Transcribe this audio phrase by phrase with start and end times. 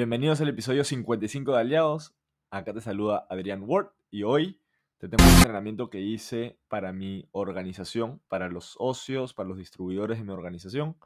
[0.00, 2.14] Bienvenidos al episodio 55 de Aliados.
[2.48, 4.58] Acá te saluda Adrián Ward y hoy
[4.96, 10.16] te tengo un entrenamiento que hice para mi organización, para los ocios, para los distribuidores
[10.16, 10.96] de mi organización.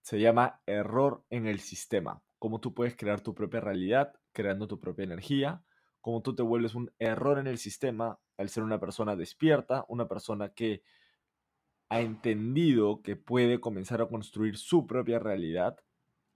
[0.00, 2.22] Se llama Error en el Sistema.
[2.38, 5.62] Cómo tú puedes crear tu propia realidad creando tu propia energía.
[6.00, 10.08] Cómo tú te vuelves un error en el sistema al ser una persona despierta, una
[10.08, 10.82] persona que
[11.90, 15.76] ha entendido que puede comenzar a construir su propia realidad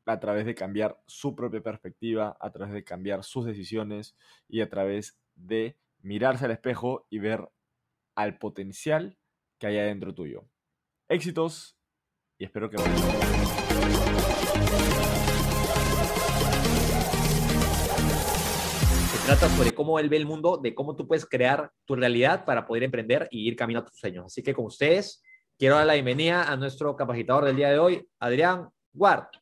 [0.06, 4.16] a través de cambiar su propia perspectiva, a través de cambiar sus decisiones
[4.48, 7.48] y a través de mirarse al espejo y ver
[8.14, 9.16] al potencial
[9.58, 10.44] que hay adentro tuyo.
[11.08, 11.78] Éxitos
[12.38, 12.78] y espero que.
[19.18, 22.44] Se trata sobre cómo él ve el mundo, de cómo tú puedes crear tu realidad
[22.44, 24.26] para poder emprender y ir camino a tus sueños.
[24.26, 25.22] Así que con ustedes,
[25.56, 29.41] quiero dar la bienvenida a nuestro capacitador del día de hoy, Adrián Ward.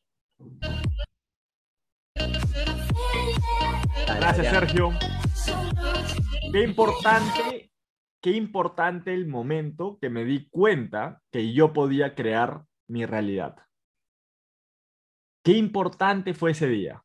[4.19, 4.91] Gracias, Sergio.
[6.51, 7.71] Qué importante,
[8.21, 13.55] qué importante el momento que me di cuenta que yo podía crear mi realidad.
[15.43, 17.03] Qué importante fue ese día.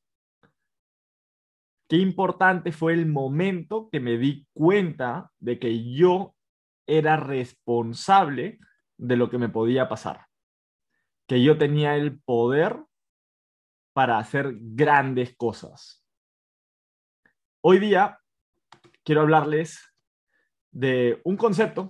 [1.89, 6.35] Qué importante fue el momento que me di cuenta de que yo
[6.87, 8.59] era responsable
[8.99, 10.27] de lo que me podía pasar.
[11.29, 12.85] Que yo tenía el poder
[13.97, 16.05] para hacer grandes cosas.
[17.63, 18.19] Hoy día
[19.03, 19.81] quiero hablarles
[20.71, 21.89] de un concepto.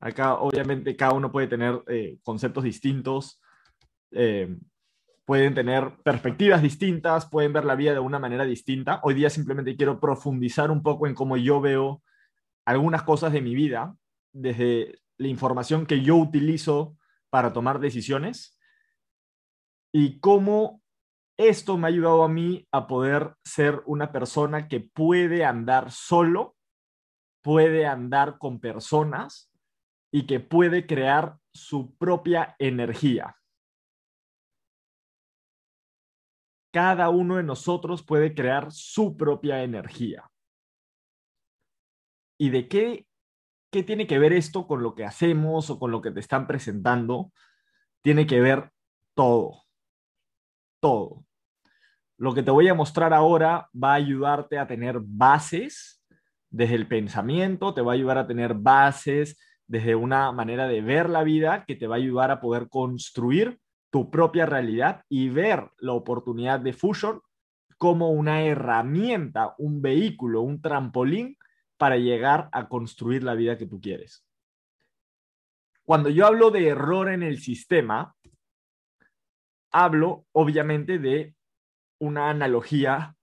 [0.00, 3.40] Acá obviamente cada uno puede tener eh, conceptos distintos,
[4.10, 4.54] eh,
[5.24, 9.00] pueden tener perspectivas distintas, pueden ver la vida de una manera distinta.
[9.02, 12.02] Hoy día simplemente quiero profundizar un poco en cómo yo veo
[12.66, 13.96] algunas cosas de mi vida,
[14.30, 16.98] desde la información que yo utilizo
[17.30, 18.55] para tomar decisiones
[19.92, 20.82] y cómo
[21.38, 26.56] esto me ha ayudado a mí a poder ser una persona que puede andar solo,
[27.42, 29.52] puede andar con personas
[30.10, 33.36] y que puede crear su propia energía.
[36.72, 40.30] Cada uno de nosotros puede crear su propia energía.
[42.38, 43.06] ¿Y de qué,
[43.70, 46.46] qué tiene que ver esto con lo que hacemos o con lo que te están
[46.46, 47.32] presentando?
[48.02, 48.72] Tiene que ver
[49.14, 49.65] todo
[50.86, 51.24] todo.
[52.16, 56.00] Lo que te voy a mostrar ahora va a ayudarte a tener bases
[56.48, 59.36] desde el pensamiento, te va a ayudar a tener bases
[59.66, 63.58] desde una manera de ver la vida que te va a ayudar a poder construir
[63.90, 67.20] tu propia realidad y ver la oportunidad de Fusion
[67.78, 71.36] como una herramienta, un vehículo, un trampolín
[71.76, 74.24] para llegar a construir la vida que tú quieres.
[75.84, 78.15] Cuando yo hablo de error en el sistema,
[79.76, 81.34] hablo obviamente de
[82.00, 83.14] una analogía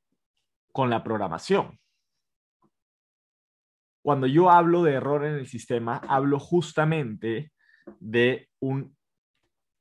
[0.71, 1.79] con la programación.
[4.03, 7.51] Cuando yo hablo de error en el sistema, hablo justamente
[7.99, 8.95] de un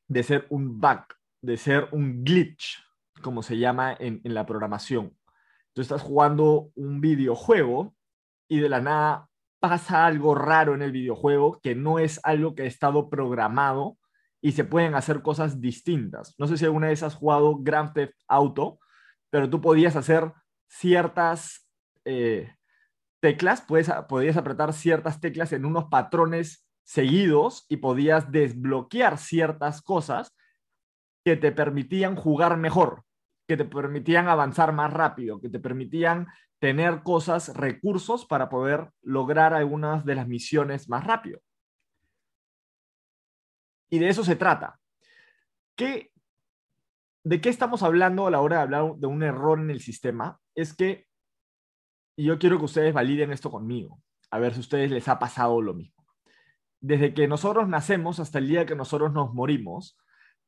[0.08, 1.04] de ser un bug,
[1.42, 2.82] de ser un glitch,
[3.22, 5.16] como se llama en, en la programación.
[5.72, 7.94] Tú estás jugando un videojuego
[8.48, 9.28] y de la nada
[9.58, 13.96] pasa algo raro en el videojuego que no es algo que ha estado programado
[14.42, 16.34] y se pueden hacer cosas distintas.
[16.36, 18.80] No sé si alguna vez has jugado Grand Theft Auto,
[19.30, 20.32] pero tú podías hacer
[20.68, 21.70] ciertas
[22.04, 22.52] eh,
[23.20, 30.34] teclas, puedes, podías apretar ciertas teclas en unos patrones seguidos y podías desbloquear ciertas cosas
[31.24, 33.04] que te permitían jugar mejor,
[33.46, 36.26] que te permitían avanzar más rápido, que te permitían
[36.58, 41.40] tener cosas, recursos para poder lograr algunas de las misiones más rápido.
[43.92, 44.80] Y de eso se trata.
[45.76, 46.12] ¿Qué,
[47.24, 50.40] ¿De qué estamos hablando a la hora de hablar de un error en el sistema?
[50.54, 51.06] Es que,
[52.16, 55.18] y yo quiero que ustedes validen esto conmigo, a ver si a ustedes les ha
[55.18, 56.06] pasado lo mismo.
[56.80, 59.98] Desde que nosotros nacemos hasta el día que nosotros nos morimos,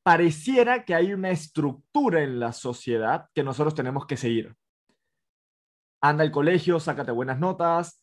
[0.02, 4.56] pareciera que hay una estructura en la sociedad que nosotros tenemos que seguir.
[6.00, 8.02] Anda al colegio, sácate buenas notas,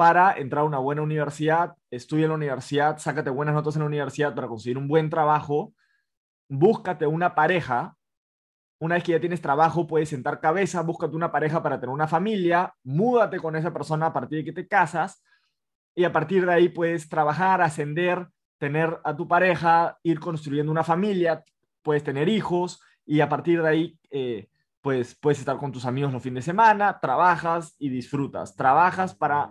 [0.00, 3.86] para entrar a una buena universidad, estudia en la universidad, sácate buenas notas en la
[3.86, 5.74] universidad para conseguir un buen trabajo,
[6.48, 7.98] búscate una pareja.
[8.78, 12.08] Una vez que ya tienes trabajo, puedes sentar cabeza, búscate una pareja para tener una
[12.08, 15.22] familia, múdate con esa persona a partir de que te casas
[15.94, 18.26] y a partir de ahí puedes trabajar, ascender,
[18.56, 21.44] tener a tu pareja, ir construyendo una familia,
[21.82, 24.48] puedes tener hijos y a partir de ahí eh,
[24.80, 28.56] pues, puedes estar con tus amigos los fines de semana, trabajas y disfrutas.
[28.56, 29.50] Trabajas para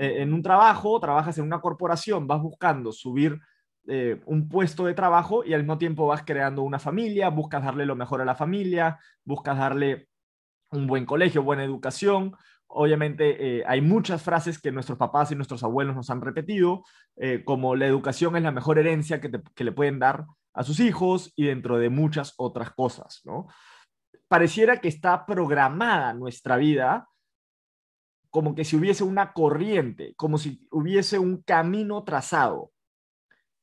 [0.00, 3.38] eh, en un trabajo, trabajas en una corporación, vas buscando subir
[3.86, 7.84] eh, un puesto de trabajo y al mismo tiempo vas creando una familia, buscas darle
[7.84, 10.08] lo mejor a la familia, buscas darle
[10.70, 12.34] un buen colegio, buena educación.
[12.66, 16.82] Obviamente eh, hay muchas frases que nuestros papás y nuestros abuelos nos han repetido,
[17.44, 19.30] como la educación es la mejor herencia que,
[19.64, 20.24] le pueden dar
[20.54, 23.22] a sus hijos y dentro de muchas otras cosas.
[24.28, 27.09] Pareciera que está programada nuestra vida
[28.30, 32.72] como que si hubiese una corriente, como si hubiese un camino trazado,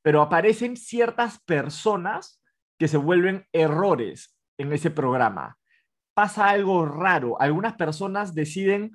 [0.01, 2.41] pero aparecen ciertas personas
[2.77, 5.57] que se vuelven errores en ese programa.
[6.13, 8.93] Pasa algo raro, algunas personas deciden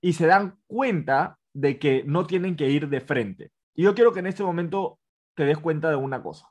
[0.00, 3.52] y se dan cuenta de que no tienen que ir de frente.
[3.74, 4.98] Y yo quiero que en este momento
[5.34, 6.50] te des cuenta de una cosa.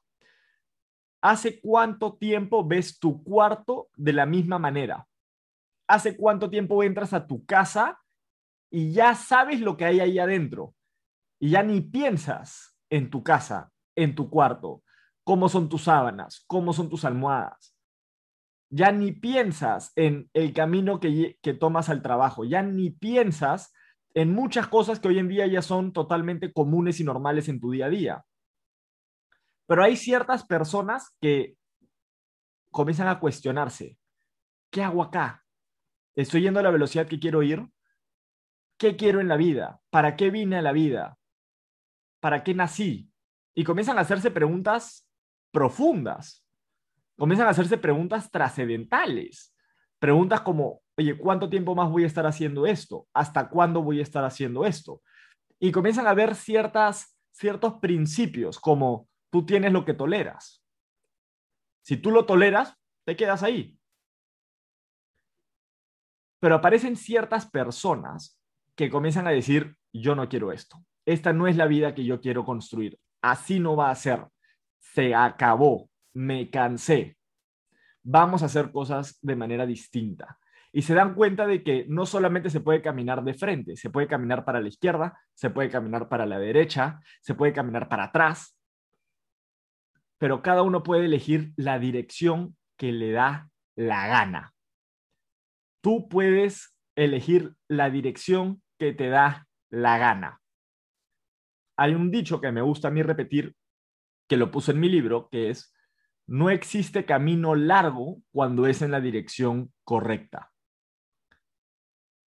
[1.21, 5.07] ¿Hace cuánto tiempo ves tu cuarto de la misma manera?
[5.88, 8.02] ¿Hace cuánto tiempo entras a tu casa
[8.73, 10.73] y ya sabes lo que hay ahí adentro.
[11.39, 14.81] Y ya ni piensas en tu casa, en tu cuarto,
[15.23, 17.77] cómo son tus sábanas, cómo son tus almohadas.
[18.71, 23.71] Ya ni piensas en el camino que, que tomas al trabajo, ya ni piensas
[24.15, 27.69] en muchas cosas que hoy en día ya son totalmente comunes y normales en tu
[27.69, 28.25] día a día.
[29.67, 31.57] Pero hay ciertas personas que
[32.71, 33.99] comienzan a cuestionarse,
[34.71, 35.45] ¿qué hago acá?
[36.15, 37.63] ¿Estoy yendo a la velocidad que quiero ir?
[38.77, 39.81] ¿Qué quiero en la vida?
[39.89, 41.17] ¿Para qué vine a la vida?
[42.19, 43.09] ¿Para qué nací?
[43.53, 45.07] Y comienzan a hacerse preguntas
[45.51, 46.45] profundas.
[47.17, 49.55] Comienzan a hacerse preguntas trascendentales.
[49.99, 53.07] Preguntas como, oye, ¿cuánto tiempo más voy a estar haciendo esto?
[53.13, 55.01] ¿Hasta cuándo voy a estar haciendo esto?
[55.59, 60.63] Y comienzan a ver ciertas, ciertos principios como tú tienes lo que toleras.
[61.83, 63.77] Si tú lo toleras, te quedas ahí.
[66.39, 68.39] Pero aparecen ciertas personas
[68.75, 70.83] que comienzan a decir, yo no quiero esto.
[71.05, 72.99] Esta no es la vida que yo quiero construir.
[73.21, 74.25] Así no va a ser.
[74.79, 75.89] Se acabó.
[76.13, 77.17] Me cansé.
[78.03, 80.37] Vamos a hacer cosas de manera distinta.
[80.71, 84.07] Y se dan cuenta de que no solamente se puede caminar de frente, se puede
[84.07, 88.57] caminar para la izquierda, se puede caminar para la derecha, se puede caminar para atrás,
[90.17, 94.53] pero cada uno puede elegir la dirección que le da la gana.
[95.81, 100.41] Tú puedes elegir la dirección que te da la gana.
[101.77, 103.56] Hay un dicho que me gusta a mí repetir,
[104.27, 105.74] que lo puse en mi libro, que es,
[106.27, 110.51] no existe camino largo cuando es en la dirección correcta.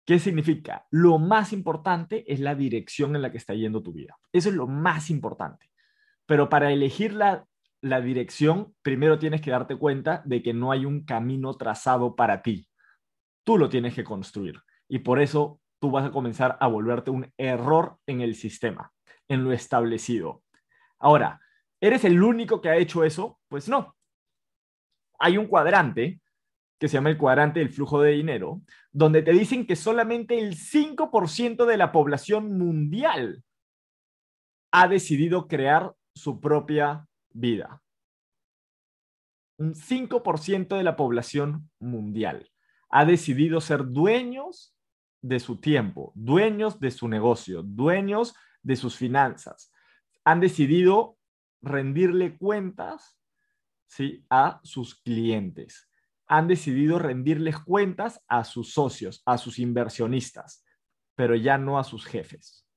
[0.06, 0.86] ¿Qué significa?
[0.92, 4.16] Lo más importante es la dirección en la que está yendo tu vida.
[4.32, 5.72] Eso es lo más importante.
[6.26, 7.46] Pero para elegir la,
[7.82, 12.42] la dirección, primero tienes que darte cuenta de que no hay un camino trazado para
[12.42, 12.70] ti.
[13.44, 14.62] Tú lo tienes que construir.
[14.88, 18.92] Y por eso tú vas a comenzar a volverte un error en el sistema,
[19.28, 20.44] en lo establecido.
[21.00, 21.40] Ahora,
[21.80, 23.40] ¿eres el único que ha hecho eso?
[23.48, 23.96] Pues no.
[25.20, 26.22] Hay un cuadrante
[26.80, 28.62] que se llama el cuadrante del flujo de dinero,
[28.92, 33.44] donde te dicen que solamente el 5% de la población mundial
[34.72, 37.82] ha decidido crear su propia vida.
[39.58, 42.52] Un 5% de la población mundial
[42.90, 44.75] ha decidido ser dueños
[45.26, 49.72] de su tiempo, dueños de su negocio, dueños de sus finanzas.
[50.24, 51.18] Han decidido
[51.62, 53.18] rendirle cuentas
[53.88, 54.24] ¿sí?
[54.30, 55.90] a sus clientes.
[56.28, 60.64] Han decidido rendirles cuentas a sus socios, a sus inversionistas,
[61.16, 62.68] pero ya no a sus jefes.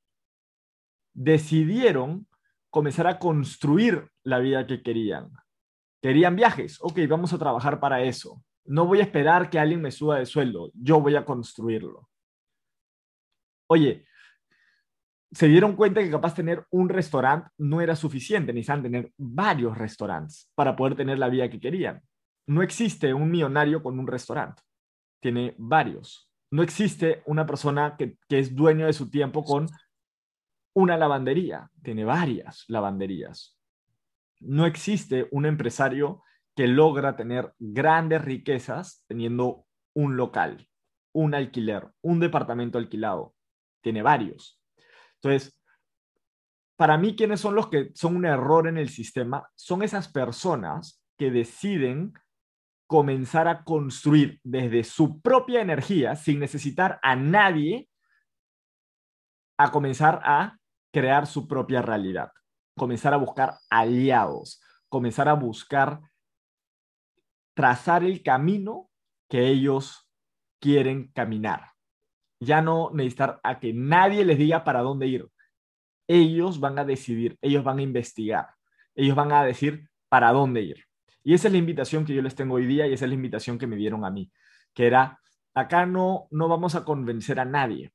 [1.12, 2.26] Decidieron
[2.70, 5.32] comenzar a construir la vida que querían.
[6.00, 8.42] Querían viajes, ok, vamos a trabajar para eso.
[8.64, 12.07] No voy a esperar que alguien me suba de sueldo, yo voy a construirlo
[13.68, 14.04] oye,
[15.30, 20.50] se dieron cuenta que capaz tener un restaurante no era suficiente, necesitaban tener varios restaurantes
[20.54, 22.02] para poder tener la vida que querían.
[22.46, 24.62] No existe un millonario con un restaurante,
[25.20, 26.30] tiene varios.
[26.50, 29.66] No existe una persona que, que es dueño de su tiempo con
[30.74, 33.58] una lavandería, tiene varias lavanderías.
[34.40, 36.22] No existe un empresario
[36.56, 40.68] que logra tener grandes riquezas teniendo un local,
[41.12, 43.34] un alquiler, un departamento alquilado,
[43.80, 44.60] tiene varios.
[45.14, 45.58] Entonces,
[46.76, 49.50] para mí, ¿quiénes son los que son un error en el sistema?
[49.56, 52.12] Son esas personas que deciden
[52.86, 57.88] comenzar a construir desde su propia energía, sin necesitar a nadie,
[59.58, 60.56] a comenzar a
[60.92, 62.30] crear su propia realidad,
[62.76, 66.00] comenzar a buscar aliados, comenzar a buscar
[67.54, 68.88] trazar el camino
[69.28, 70.08] que ellos
[70.60, 71.72] quieren caminar
[72.40, 75.28] ya no necesitar a que nadie les diga para dónde ir.
[76.06, 78.48] Ellos van a decidir, ellos van a investigar.
[78.94, 80.84] ellos van a decir para dónde ir.
[81.22, 83.14] Y esa es la invitación que yo les tengo hoy día y esa es la
[83.14, 84.32] invitación que me dieron a mí,
[84.74, 85.20] que era,
[85.54, 87.92] acá no, no vamos a convencer a nadie,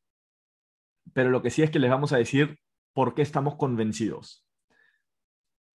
[1.14, 2.60] pero lo que sí es que les vamos a decir
[2.94, 4.46] por qué estamos convencidos.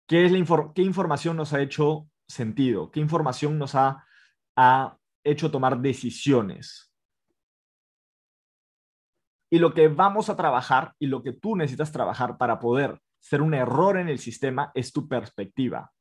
[0.07, 2.91] ¿Qué, es la qué información nos ha hecho sentido?
[2.91, 4.05] ¿Qué información nos ha,
[4.55, 6.93] ha hecho tomar decisiones?
[9.57, 13.41] Y lo que vamos a trabajar y lo que tú necesitas trabajar para poder ser
[13.41, 15.95] un error en el sistema es tu perspectiva.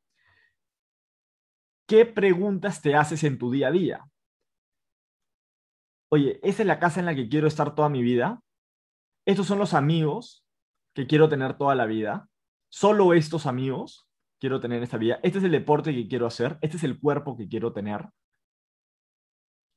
[1.88, 4.06] ¿Qué preguntas te haces en tu día a día?
[6.12, 8.42] Oye, ¿esa es la casa en la que quiero estar toda mi vida?
[9.26, 10.46] ¿Estos son los amigos
[10.94, 12.28] que quiero tener toda la vida?
[12.68, 14.06] ¿Solo estos amigos
[14.38, 15.22] quiero tener en esta vida?
[15.24, 16.58] ¿Este es el deporte que quiero hacer?
[16.60, 18.10] ¿Este es el cuerpo que quiero tener?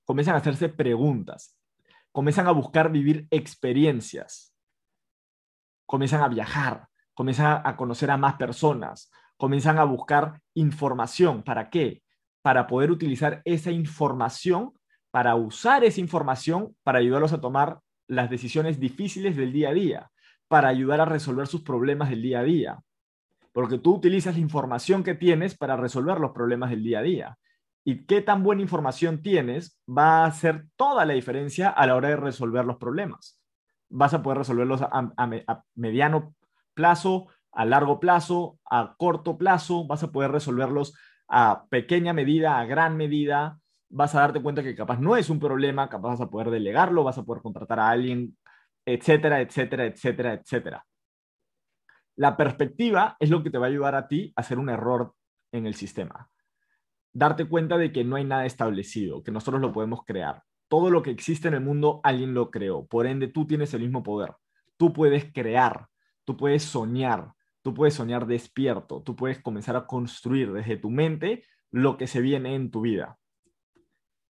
[0.04, 1.57] Comienzan a hacerse preguntas
[2.12, 4.54] comienzan a buscar vivir experiencias,
[5.86, 11.42] comienzan a viajar, comienzan a conocer a más personas, comienzan a buscar información.
[11.42, 12.02] ¿Para qué?
[12.42, 14.72] Para poder utilizar esa información,
[15.10, 20.10] para usar esa información para ayudarlos a tomar las decisiones difíciles del día a día,
[20.48, 22.80] para ayudar a resolver sus problemas del día a día.
[23.52, 27.38] Porque tú utilizas la información que tienes para resolver los problemas del día a día
[27.88, 32.10] y qué tan buena información tienes va a hacer toda la diferencia a la hora
[32.10, 33.40] de resolver los problemas.
[33.88, 36.34] Vas a poder resolverlos a, mediano
[36.74, 42.66] plazo, a largo plazo, a corto plazo, vas a poder resolverlos a pequeña medida, a
[42.66, 46.28] gran medida, vas a darte cuenta que capaz no es un problema, capaz vas a
[46.28, 48.36] poder delegarlo, vas a poder contratar a alguien,
[48.84, 50.86] etcétera, etcétera, etcétera, etcétera.
[52.16, 55.14] La perspectiva es lo que te va a ayudar a ti a hacer un error
[55.52, 56.28] en el sistema
[57.12, 60.42] darte cuenta de que no hay nada establecido, que nosotros lo podemos crear.
[60.68, 62.86] Todo lo que existe en el mundo, alguien lo creó.
[62.86, 64.34] Por ende, tú tienes el mismo poder.
[64.76, 65.88] Tú puedes crear,
[66.24, 71.44] tú puedes soñar, tú puedes soñar despierto, tú puedes comenzar a construir desde tu mente
[71.70, 73.18] lo que se viene en tu vida.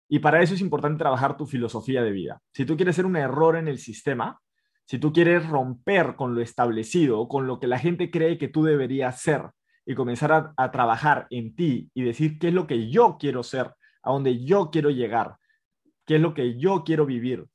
[0.09, 2.43] Y para eso es importante trabajar tu filosofía de vida.
[2.53, 4.41] Si tú quieres ser un error en el sistema,
[4.85, 8.63] si tú quieres romper con lo establecido, con lo que la gente cree que tú
[8.65, 9.51] deberías ser,
[9.85, 13.75] y comenzar a, trabajar en ti y decir qué es lo que yo quiero ser,
[14.03, 15.37] a dónde yo quiero llegar,
[16.07, 17.47] qué es lo que yo quiero vivir,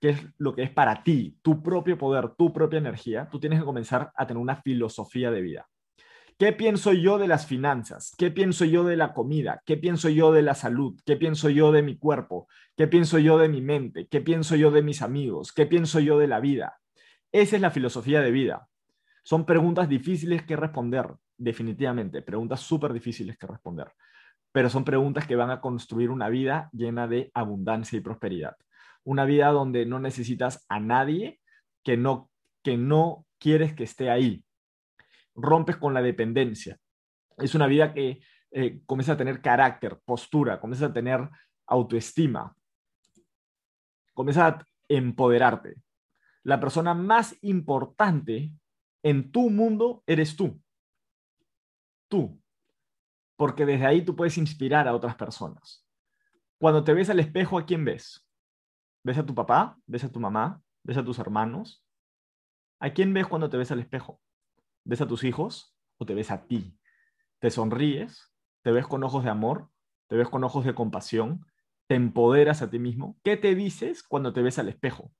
[0.00, 3.58] qué es lo que es para ti, tu propio poder, tu propia energía, tú tienes
[3.58, 5.68] que comenzar a tener una filosofía de vida.
[6.38, 8.14] ¿Qué pienso yo de las finanzas?
[8.16, 9.60] ¿Qué pienso yo de la comida?
[9.66, 10.96] ¿Qué pienso yo de la salud?
[11.04, 12.46] ¿Qué pienso yo de mi cuerpo?
[12.76, 14.06] ¿Qué pienso yo de mi mente?
[14.06, 15.52] ¿Qué pienso yo de mis amigos?
[15.52, 16.78] ¿Qué pienso yo de la vida?
[17.32, 18.68] Esa es la filosofía de vida.
[19.24, 23.92] Son preguntas difíciles que responder, definitivamente, preguntas súper difíciles que responder,
[24.52, 28.56] pero son preguntas que van a construir una vida llena de abundancia y prosperidad.
[29.04, 31.40] Una vida donde no necesitas a nadie
[31.84, 32.30] que no,
[32.62, 34.44] que no quieres que esté ahí.
[35.34, 36.78] Rompes con la dependencia.
[37.36, 41.28] Es una vida que eh, comienza a tener carácter, postura, comienza a tener
[41.66, 42.54] autoestima,
[44.12, 45.76] comienza a empoderarte.
[46.42, 48.50] La persona más importante
[49.02, 50.60] en tu mundo eres tú
[52.08, 52.40] tú,
[53.38, 55.86] porque desde ahí tú puedes inspirar a otras personas.
[56.58, 58.28] Cuando te ves al espejo, ¿a quién ves?
[59.04, 59.78] ¿Ves a tu papá?
[59.86, 60.60] ¿Ves a tu mamá?
[60.82, 61.86] ¿Ves a tus hermanos?
[62.80, 64.20] ¿A quién ves cuando te ves al espejo?
[64.84, 66.76] ¿Ves a tus hijos o te ves a ti?
[67.38, 68.34] ¿Te sonríes?
[68.62, 69.70] ¿Te ves con ojos de amor?
[70.08, 71.46] ¿Te ves con ojos de compasión?
[71.86, 73.20] ¿Te empoderas a ti mismo?
[73.22, 75.12] ¿Qué te dices cuando te ves al espejo?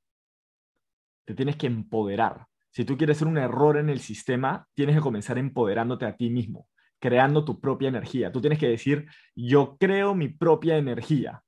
[1.24, 2.48] Te tienes que empoderar.
[2.72, 6.30] Si tú quieres ser un error en el sistema, tienes que comenzar empoderándote a ti
[6.30, 6.68] mismo
[7.00, 8.32] creando tu propia energía.
[8.32, 11.42] Tú tienes que decir, yo creo mi propia energía.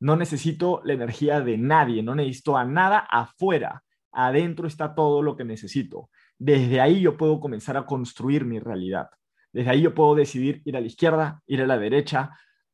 [0.00, 3.82] No necesito la energía de nadie, no necesito a nada afuera.
[4.12, 6.10] Adentro está todo lo que necesito.
[6.38, 9.08] Desde ahí yo puedo comenzar a construir mi realidad.
[9.52, 12.30] Desde ahí yo puedo decidir ir a la izquierda, ir a la derecha.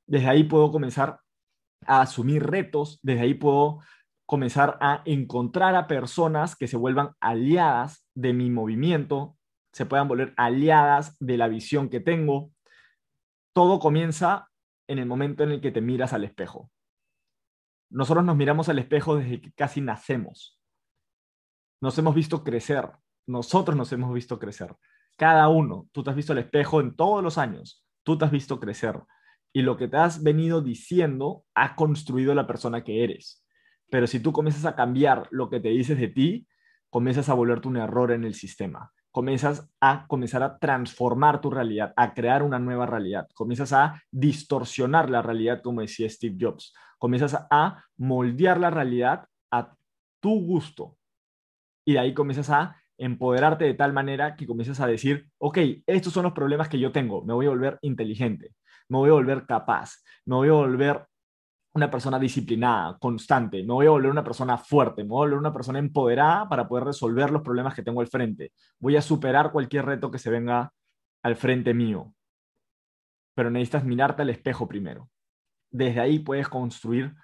[0.07, 1.21] Desde ahí puedo comenzar
[1.87, 2.99] a asumir retos.
[3.03, 3.81] Desde ahí puedo
[4.27, 9.37] comenzar a encontrar a personas que se vuelvan aliadas de mi movimiento,
[9.73, 12.53] se puedan volver aliadas de la visión que tengo.
[13.53, 14.49] Todo comienza
[14.89, 16.71] en el momento en el que te miras al espejo.
[17.91, 20.61] Nosotros nos miramos al espejo desde que casi nacemos.
[21.81, 22.91] Nos hemos visto crecer.
[23.27, 24.75] Nosotros nos hemos visto crecer.
[25.17, 25.89] Cada uno.
[25.93, 27.85] Tú te has visto al espejo en todos los años.
[28.03, 29.00] Tú te has visto crecer.
[29.53, 33.45] Y lo que te has venido diciendo ha construido la persona que eres.
[33.91, 36.47] Pero si tú comienzas a cambiar lo que te dices de ti,
[36.91, 41.93] comienzas a volverte un error en el sistema comienzas a comenzar a transformar tu realidad,
[41.97, 47.47] a crear una nueva realidad, comienzas a distorsionar la realidad, como decía Steve Jobs, comienzas
[47.50, 49.75] a moldear la realidad a
[50.21, 50.97] tu gusto.
[51.85, 56.12] Y de ahí comienzas a empoderarte de tal manera que comiences a decir, ok, estos
[56.12, 58.55] son los problemas que yo tengo, me voy a volver inteligente,
[58.88, 61.07] me voy a volver capaz, me voy a volver
[61.73, 65.39] una persona disciplinada, constante, me voy a volver una persona fuerte, me voy a volver
[65.39, 68.53] una persona empoderada para poder resolver los problemas que tengo al frente.
[68.79, 70.73] Voy a superar cualquier reto que se venga
[71.23, 72.12] al frente mío.
[73.35, 75.09] Pero necesitas mirarte al espejo primero.
[75.71, 77.15] Desde ahí puedes construir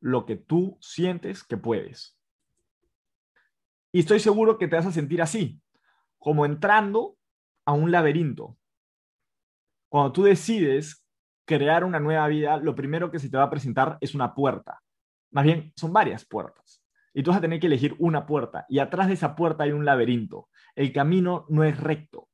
[0.00, 2.18] lo que tú sientes que puedes.
[3.90, 5.62] Y estoy seguro que te vas a sentir así,
[6.18, 7.16] como entrando
[7.64, 8.58] a un laberinto.
[9.88, 11.03] Cuando tú decides
[11.44, 14.80] crear una nueva vida, lo primero que se te va a presentar es una puerta.
[15.30, 16.82] Más bien, son varias puertas.
[17.12, 18.66] Y tú vas a tener que elegir una puerta.
[18.68, 20.48] Y atrás de esa puerta hay un laberinto.
[20.74, 22.28] El camino no es recto.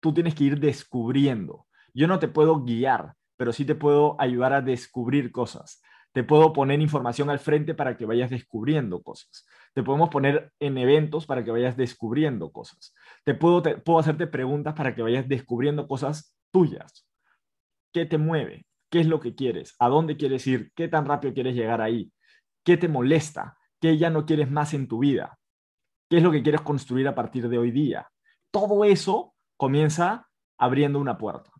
[0.00, 1.66] Tú tienes que ir descubriendo.
[1.92, 5.82] Yo no te puedo guiar, pero sí te puedo ayudar a descubrir cosas.
[6.12, 9.46] Te puedo poner información al frente para que vayas descubriendo cosas.
[9.72, 12.94] Te podemos poner en eventos para que vayas descubriendo cosas.
[13.24, 17.06] Te puedo, te, puedo hacerte preguntas para que vayas descubriendo cosas tuyas.
[17.94, 18.66] ¿Qué te mueve?
[18.90, 19.76] ¿Qué es lo que quieres?
[19.78, 20.72] ¿A dónde quieres ir?
[20.74, 22.12] ¿Qué tan rápido quieres llegar ahí?
[22.64, 23.56] ¿Qué te molesta?
[23.80, 25.38] ¿Qué ya no quieres más en tu vida?
[26.10, 28.10] ¿Qué es lo que quieres construir a partir de hoy día?
[28.50, 31.52] Todo eso comienza abriendo una puerta.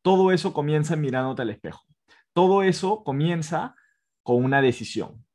[0.00, 1.84] Todo eso comienza mirándote al espejo.
[2.32, 3.76] Todo eso comienza
[4.22, 5.26] con una decisión.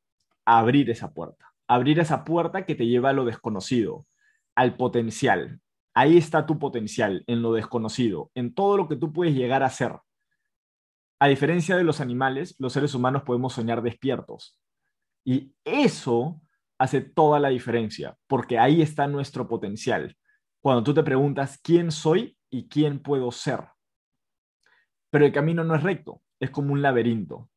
[0.44, 1.52] Abrir esa puerta.
[1.68, 4.06] Abrir esa puerta que te lleva a lo desconocido,
[4.56, 5.60] al potencial.
[5.94, 9.70] Ahí está tu potencial, en lo desconocido, en todo lo que tú puedes llegar a
[9.70, 9.92] ser.
[11.20, 14.60] A diferencia de los animales, los seres humanos podemos soñar despiertos.
[15.24, 16.40] Y eso
[16.78, 20.16] hace toda la diferencia, porque ahí está nuestro potencial.
[20.60, 23.64] Cuando tú te preguntas quién soy y quién puedo ser.
[25.10, 27.50] Pero el camino no es recto, es como un laberinto.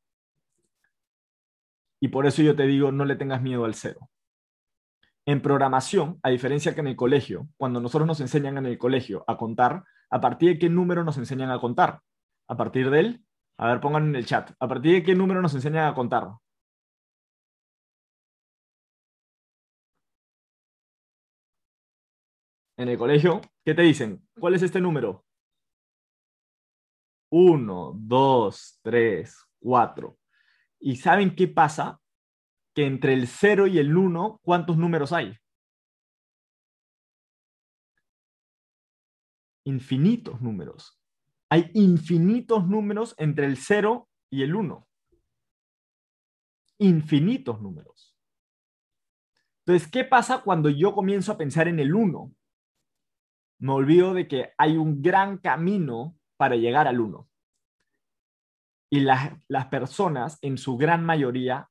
[2.00, 4.10] Y por eso yo te digo, no le tengas miedo al cero.
[5.28, 9.24] En programación, a diferencia que en el colegio, cuando nosotros nos enseñan en el colegio
[9.28, 12.02] a contar, ¿a partir de qué número nos enseñan a contar?
[12.48, 13.24] A partir del
[13.62, 14.52] a ver, pongan en el chat.
[14.60, 16.28] ¿A partir de qué número nos enseñan a contar?
[22.78, 24.28] En el colegio, ¿qué te dicen?
[24.40, 25.24] ¿Cuál es este número?
[27.30, 30.18] Uno, dos, tres, cuatro.
[30.80, 32.02] ¿Y saben qué pasa?
[32.74, 35.38] Que entre el 0 y el 1, ¿cuántos números hay?
[39.66, 41.01] Infinitos números.
[41.52, 44.88] Hay infinitos números entre el 0 y el 1.
[46.78, 48.16] Infinitos números.
[49.66, 52.34] Entonces, ¿qué pasa cuando yo comienzo a pensar en el 1?
[53.60, 57.30] Me olvido de que hay un gran camino para llegar al 1.
[58.90, 61.70] Y las, las personas, en su gran mayoría,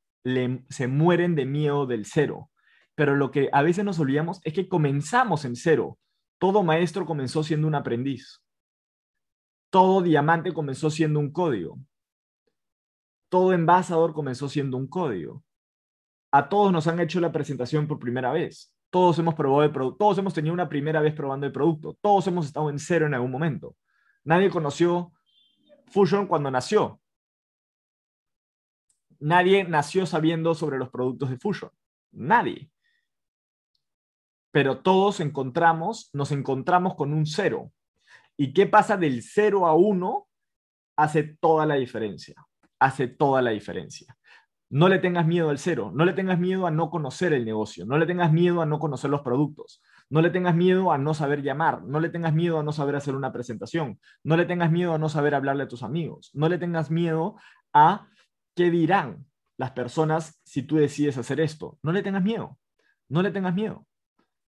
[0.69, 2.51] se mueren de miedo del cero.
[2.95, 5.99] Pero lo que a veces nos olvidamos es que comenzamos en cero.
[6.39, 8.43] Todo maestro comenzó siendo un aprendiz.
[9.71, 11.79] Todo diamante comenzó siendo un código.
[13.29, 15.45] Todo envasador comenzó siendo un código.
[16.33, 18.75] A todos nos han hecho la presentación por primera vez.
[18.91, 19.99] Todos hemos probado el producto.
[19.99, 21.97] Todos hemos tenido una primera vez probando el producto.
[22.01, 23.77] Todos hemos estado en cero en algún momento.
[24.25, 25.13] Nadie conoció
[25.87, 27.01] Fusion cuando nació.
[29.21, 31.71] Nadie nació sabiendo sobre los productos de Fusion.
[32.11, 32.71] Nadie.
[34.51, 37.71] Pero todos encontramos, nos encontramos con un cero.
[38.37, 40.29] ¿Y qué pasa del 0 a 1?
[40.97, 42.35] Hace toda la diferencia.
[42.79, 44.17] Hace toda la diferencia.
[44.73, 47.85] No le tengas miedo al cero, no le tengas miedo a no conocer el negocio,
[47.87, 51.13] no le tengas miedo a no conocer los productos, no le tengas miedo a no
[51.13, 54.71] saber llamar, no le tengas miedo a no saber hacer una presentación, no le tengas
[54.71, 57.35] miedo a no saber hablarle a tus amigos, no le tengas miedo
[57.73, 58.07] a
[58.55, 59.27] qué dirán
[59.59, 61.81] las personas si tú decides hacer esto.
[61.83, 62.57] No le tengas miedo,
[63.09, 63.89] no le tengas miedo,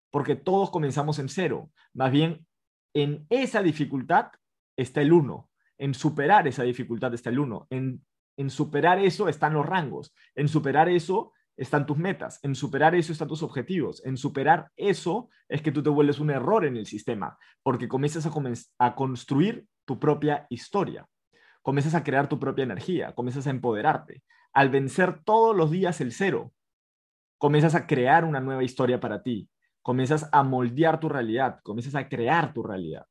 [0.09, 1.69] porque todos comenzamos en cero.
[1.93, 2.47] Más bien,
[2.93, 4.31] en esa dificultad
[4.77, 5.49] está el uno.
[5.77, 7.67] En superar esa dificultad está el uno.
[7.69, 8.03] En,
[8.49, 10.13] superar eso están los rangos.
[10.35, 12.39] En superar eso están tus metas.
[12.43, 14.03] En superar eso están tus objetivos.
[14.05, 18.25] En superar eso es que tú te vuelves un error en el sistema, porque comienzas
[18.25, 18.31] a,
[18.79, 21.07] a construir tu propia historia.
[21.61, 23.13] Comienzas a crear tu propia energía.
[23.13, 24.23] Comienzas a empoderarte.
[24.53, 26.53] Al vencer todos los días el cero,
[27.37, 29.49] comienzas a crear una nueva historia para ti
[29.83, 33.05] comienzas a moldear tu realidad, comienzas a crear tu realidad.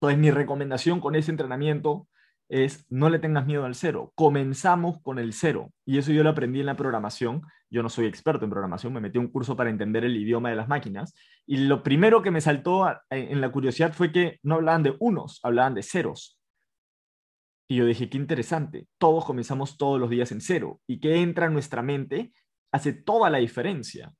[0.00, 2.08] Entonces, mi recomendación con ese entrenamiento
[2.48, 4.12] es no le tengas miedo al cero.
[4.14, 5.72] Comenzamos con el cero.
[5.84, 7.42] Y eso yo lo aprendí en la programación.
[7.70, 10.56] Yo no soy experto en programación, me metí un curso para entender el idioma de
[10.56, 11.14] las máquinas.
[11.46, 15.40] Y lo primero que me saltó en la curiosidad fue que no hablaban de unos,
[15.42, 16.38] hablaban de ceros.
[17.68, 18.86] Y yo dije, qué interesante.
[18.96, 20.80] Todos comenzamos todos los días en cero.
[20.86, 22.32] Y que entra en nuestra mente
[22.72, 24.14] hace toda la diferencia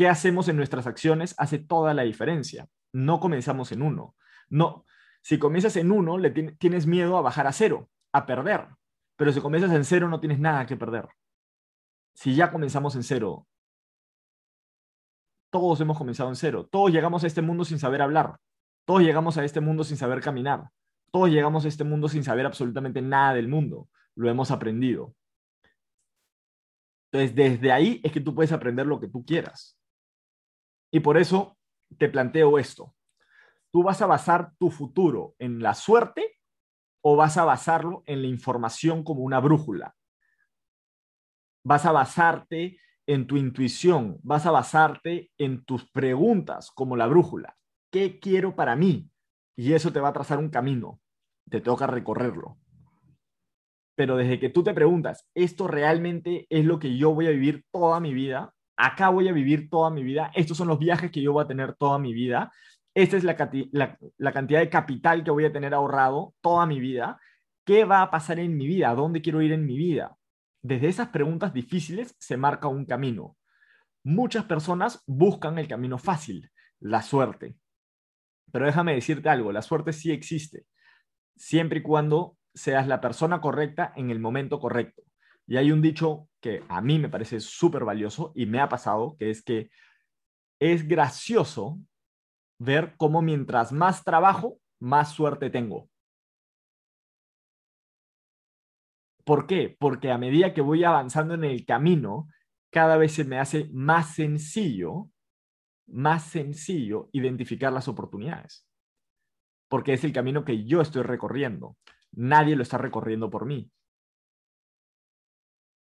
[0.00, 2.66] qué hacemos en nuestras acciones hace toda la diferencia.
[2.90, 4.16] No comenzamos en uno.
[4.48, 4.86] No,
[5.20, 8.66] si comienzas en uno, le tienes miedo a bajar a cero, a perder.
[9.16, 11.06] Pero si comienzas en cero, no tienes nada que perder.
[12.14, 13.46] Si ya comenzamos en cero,
[15.50, 16.66] todos hemos comenzado en cero.
[16.72, 18.38] Todos llegamos a este mundo sin saber hablar.
[18.86, 20.70] Todos llegamos a este mundo sin saber caminar.
[21.12, 23.90] Todos llegamos a este mundo sin saber absolutamente nada del mundo.
[24.14, 25.14] Lo hemos aprendido.
[27.12, 29.76] Entonces, desde ahí es que tú puedes aprender lo que tú quieras.
[30.90, 31.56] Y por eso
[31.98, 32.94] te planteo esto.
[33.72, 36.38] ¿Tú vas a basar tu futuro en la suerte
[37.02, 39.94] o vas a basarlo en la información como una brújula?
[41.64, 47.56] Vas a basarte en tu intuición, vas a basarte en tus preguntas como la brújula.
[47.92, 49.10] ¿Qué quiero para mí?
[49.56, 51.00] Y eso te va a trazar un camino.
[51.48, 52.58] Te toca recorrerlo.
[53.96, 57.64] Pero desde que tú te preguntas, ¿esto realmente es lo que yo voy a vivir
[57.70, 58.54] toda mi vida?
[58.82, 60.30] Acá voy a vivir toda mi vida.
[60.34, 62.50] Estos son los viajes que yo voy a tener toda mi vida.
[62.94, 67.20] Esta es la, cantidad de capital que voy a tener ahorrado toda mi vida.
[67.66, 68.88] ¿Qué va a pasar en mi vida?
[68.88, 70.16] ¿A dónde quiero ir en mi vida?
[70.62, 73.36] Desde esas preguntas difíciles se marca un camino.
[74.02, 77.56] Muchas personas buscan el camino fácil, la suerte.
[78.50, 80.64] Pero déjame decirte algo, la suerte sí existe,
[81.36, 85.02] siempre y cuando seas la persona correcta en el momento correcto.
[85.46, 89.16] Y hay un dicho que a mí me parece súper valioso y me ha pasado,
[89.18, 89.70] que es que
[90.58, 91.78] es gracioso
[92.58, 95.88] ver cómo mientras más trabajo, más suerte tengo.
[99.24, 99.76] ¿Por qué?
[99.78, 102.28] Porque a medida que voy avanzando en el camino,
[102.70, 105.10] cada vez se me hace más sencillo,
[105.86, 108.66] más sencillo identificar las oportunidades.
[109.68, 111.76] Porque es el camino que yo estoy recorriendo.
[112.12, 113.70] Nadie lo está recorriendo por mí.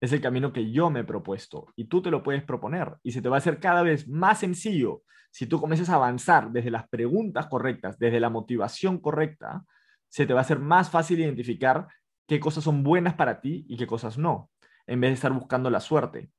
[0.07, 3.11] Es el camino que yo me he propuesto y tú te lo puedes proponer y
[3.11, 6.71] se te va a hacer cada vez más sencillo si tú comienzas a avanzar desde
[6.71, 9.65] las preguntas correctas, desde la motivación correcta,
[10.09, 11.89] se te va a hacer más fácil identificar
[12.29, 14.49] qué cosas son buenas para ti y qué cosas no,
[14.87, 16.31] en vez de estar buscando la suerte.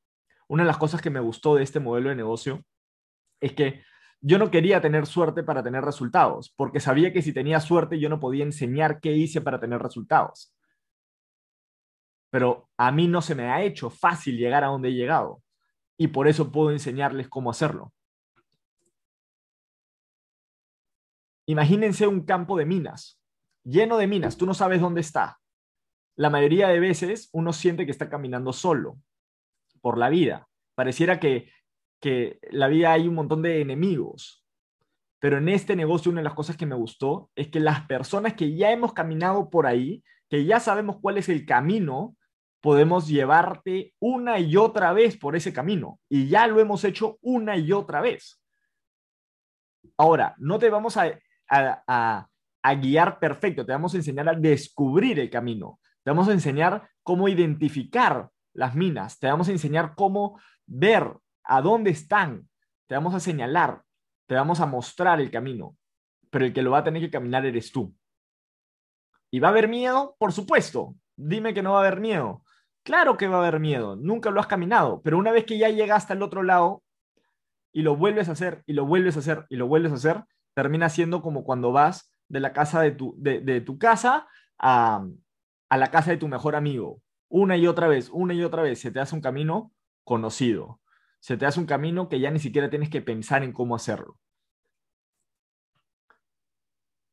[0.48, 2.64] Una de las cosas que me gustó de este modelo de negocio
[3.42, 3.84] es que
[4.22, 8.08] yo no quería tener suerte para tener resultados, porque sabía que si tenía suerte yo
[8.08, 10.54] no podía enseñar qué hice para tener resultados.
[12.30, 15.42] Pero a mí no se me ha hecho fácil llegar a donde he llegado
[15.98, 17.94] y por eso puedo enseñarles cómo hacerlo.
[21.46, 23.22] Imagínense un campo de minas,
[23.64, 25.40] lleno de minas, tú no sabes dónde está,
[26.18, 28.98] la mayoría de veces uno siente que está caminando solo
[29.82, 30.50] por la vida.
[30.74, 31.52] Pareciera que,
[32.02, 34.44] que la vida hay un montón de enemigos.
[35.20, 38.34] Pero en este negocio una de las cosas que me gustó es que las personas
[38.34, 42.17] que ya hemos caminado por ahí, que ya sabemos cuál es el camino,
[42.62, 46.00] podemos llevarte una y otra vez por ese camino.
[46.10, 48.42] Y ya lo hemos hecho una y otra vez.
[49.98, 52.30] Ahora, no te vamos a,
[52.82, 55.80] guiar perfecto, te vamos a enseñar a descubrir el camino.
[56.04, 61.62] Te vamos a enseñar cómo identificar las minas, te vamos a enseñar cómo ver a
[61.62, 62.50] dónde están,
[62.88, 63.84] te vamos a señalar,
[64.26, 65.78] te vamos a mostrar el camino,
[66.30, 67.96] pero el que lo va a tener que caminar eres tú.
[69.32, 70.16] ¿Y va a haber miedo?
[70.18, 70.96] Por supuesto.
[71.16, 72.44] Dime que no va a haber miedo.
[72.88, 75.68] Claro que va a haber miedo, nunca lo has caminado, pero una vez que ya
[75.68, 76.84] llegas hasta el otro lado
[77.74, 80.24] y lo vuelves a hacer y lo vuelves a hacer y lo vuelves a hacer,
[80.54, 84.26] termina siendo como cuando vas de la casa de tu, de tu casa
[84.58, 85.06] a,
[85.68, 88.80] a la casa de tu mejor amigo, una y otra vez, una y otra vez,
[88.80, 89.74] se te hace un camino
[90.06, 90.80] conocido.
[91.20, 94.18] Se te hace un camino que ya ni siquiera tienes que pensar en cómo hacerlo.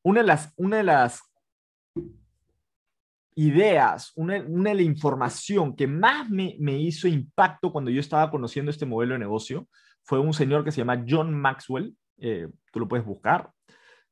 [0.05, 1.34] Una de las, una de las
[3.35, 8.87] ideas, una, de la información que más me, hizo impacto cuando yo estaba conociendo este
[8.87, 9.69] modelo de negocio
[10.03, 11.97] fue un señor que se llama John Maxwell.
[12.19, 13.51] Eh, tú lo puedes buscar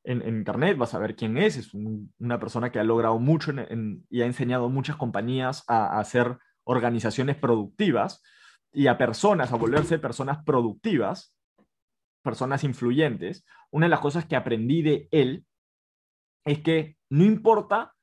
[0.04, 1.56] en, Internet, vas a ver quién es.
[1.56, 3.52] Es una persona que ha logrado mucho
[4.10, 8.22] y ha enseñado a muchas compañías a, hacer organizaciones productivas
[8.72, 11.36] y a personas, a volverse personas productivas,
[12.22, 13.44] personas influyentes.
[13.70, 15.44] Una de las cosas que aprendí de él
[16.44, 17.94] es que no importa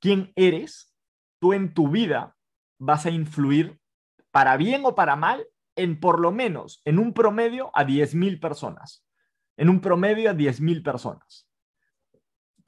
[0.00, 0.94] quién eres,
[1.40, 2.36] tú en tu vida
[2.78, 3.80] vas a influir
[4.30, 9.04] para bien o para mal en por lo menos, en un promedio, a 10.000 personas.
[9.56, 11.48] En un promedio a 10.000 personas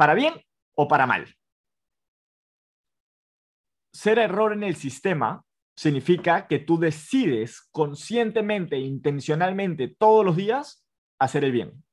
[0.00, 0.32] para bien
[0.76, 1.36] o para mal.
[3.92, 5.44] Ser error en el sistema
[5.76, 10.86] significa que tú decides conscientemente, intencionalmente, todos los días,
[11.18, 11.84] hacer el bien.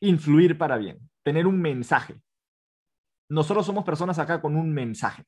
[0.00, 2.18] Influir para bien, tener un mensaje.
[3.30, 5.24] Nosotros somos personas acá con un mensaje.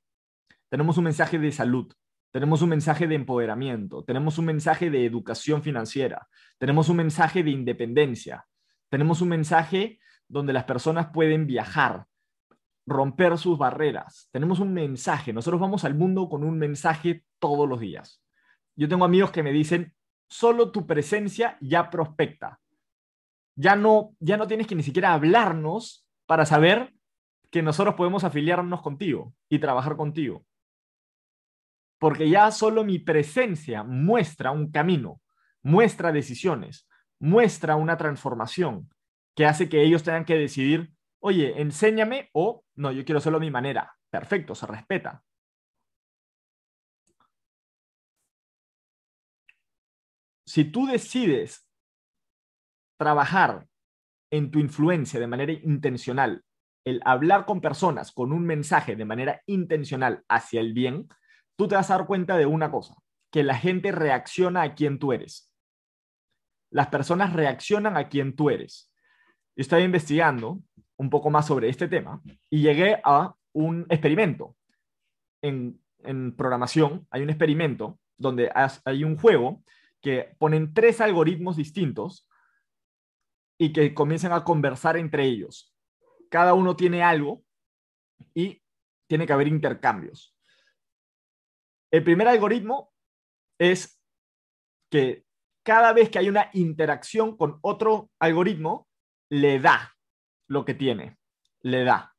[0.69, 1.93] Tenemos un mensaje de salud,
[2.33, 6.27] tenemos un mensaje de empoderamiento, tenemos un mensaje de educación financiera,
[6.59, 8.45] tenemos un mensaje de independencia,
[8.89, 12.07] tenemos un mensaje donde las personas pueden viajar,
[12.87, 14.29] romper sus barreras.
[14.33, 15.33] Tenemos un mensaje.
[15.33, 18.21] Nosotros vamos al mundo con un mensaje todos los días.
[18.75, 19.95] Yo tengo amigos que me dicen,
[20.29, 22.59] solo tu presencia ya prospecta.
[23.55, 26.93] Ya no, ya no tienes que ni siquiera hablarnos para saber
[27.53, 30.45] que nosotros podemos afiliarnos contigo y trabajar contigo.
[32.01, 35.21] Porque ya solo mi presencia muestra un camino,
[35.63, 36.89] muestra decisiones,
[37.21, 38.91] muestra una transformación
[39.37, 43.41] que hace que ellos tengan que decidir oye, enséñame o no, yo quiero hacerlo a
[43.41, 43.97] mi manera.
[44.11, 45.23] Perfecto, se respeta.
[50.45, 51.67] Si tú decides
[52.99, 53.67] trabajar
[54.31, 56.45] en tu influencia de manera intencional,
[56.85, 61.09] el hablar con personas con un mensaje de manera intencional hacia el bien,
[61.57, 62.95] tú te vas a dar cuenta de una cosa,
[63.31, 65.53] que la gente reacciona a quien tú eres.
[66.71, 68.91] Las personas reaccionan a quien tú eres.
[69.55, 70.61] Yo estaba investigando
[70.97, 74.57] un poco más sobre este tema y llegué a un experimento.
[75.43, 75.79] En,
[76.37, 78.51] programación hay un experimento donde
[78.85, 79.63] hay un juego
[80.01, 82.29] que ponen tres algoritmos distintos
[83.57, 85.72] y que comienzan a conversar entre ellos.
[86.33, 87.45] Cada uno tiene algo
[88.33, 88.63] y
[89.07, 90.35] tiene que haber intercambios.
[91.91, 92.91] El primer algoritmo
[93.59, 94.03] es
[94.91, 95.27] que
[95.63, 98.89] cada vez que hay una interacción con otro algoritmo,
[99.29, 99.95] le da
[100.49, 101.19] lo que tiene,
[101.61, 102.17] le da,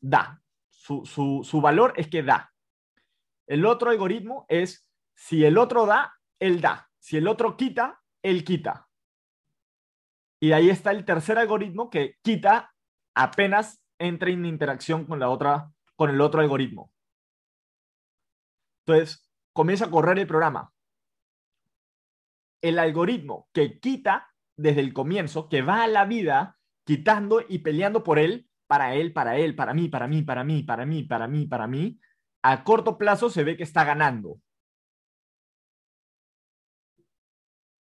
[0.00, 0.42] da.
[0.70, 2.54] Su, valor es que da.
[3.46, 6.88] El otro algoritmo es, si el otro da, él da.
[6.98, 8.88] Si el otro quita, él quita.
[10.40, 12.72] Y ahí está el tercer algoritmo que quita
[13.16, 16.92] apenas entra en interacción con la otra, con el otro algoritmo.
[18.84, 20.72] Entonces, comienza a correr el programa.
[22.60, 28.04] El algoritmo que quita desde el comienzo, que va a la vida quitando y peleando
[28.04, 31.26] por él, para él, para él, para mí, para mí, para mí, para mí, para
[31.26, 32.00] mí, para mí,
[32.42, 34.40] a corto plazo se ve que está ganando.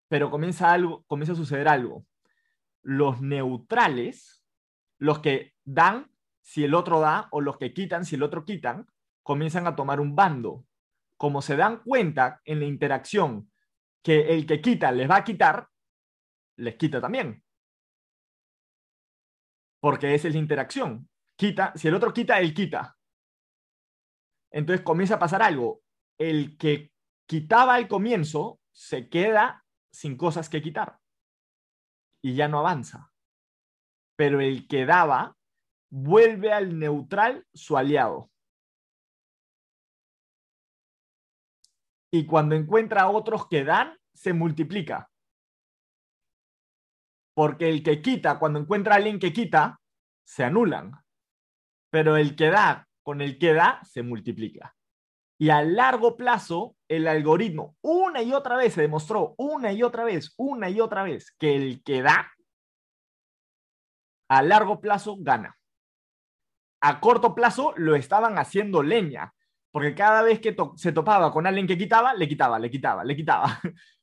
[0.07, 2.05] Pero comienza, algo, comienza a suceder algo.
[2.83, 4.34] Los neutrales,
[4.97, 8.87] los que dan si el otro da o los que quitan si el otro quitan,
[9.23, 10.65] comienzan a tomar un bando.
[11.17, 13.51] Como se dan cuenta en la interacción
[14.03, 15.69] que el que quita les va a quitar,
[16.57, 17.45] les quita también
[19.85, 21.07] porque esa es la interacción.
[21.37, 22.97] Quita, si el otro quita, él quita.
[24.49, 25.83] Entonces comienza a pasar algo.
[26.17, 26.91] El que
[27.27, 30.97] quitaba al comienzo se queda sin cosas que quitar
[32.19, 33.13] y ya no avanza.
[34.15, 35.35] Pero el que daba
[35.89, 38.29] vuelve al neutral su aliado.
[42.11, 45.09] Y cuando encuentra a otros que dan, se multiplica.
[47.35, 49.81] Porque el que quita, cuando encuentra a alguien que quita,
[50.25, 50.93] se anulan.
[51.91, 54.75] Pero el que da con el que da se multiplica.
[55.37, 60.05] Y a largo plazo, el algoritmo una y otra vez se demostró, una y otra
[60.05, 62.31] vez, una y otra vez, que el que da,
[64.27, 65.57] a largo plazo gana.
[66.81, 69.33] A corto plazo lo estaban haciendo leña,
[69.71, 73.15] porque cada vez que se topaba con alguien que quitaba, le quitaba, le quitaba, le
[73.15, 73.59] quitaba.